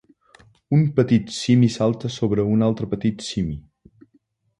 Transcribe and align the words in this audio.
Un 0.77 0.85
petit 0.99 1.29
simi 1.31 1.69
salta 1.73 2.09
sobre 2.15 2.47
un 2.55 2.65
altre 2.69 2.89
petit 2.95 3.21
simi. 3.27 3.55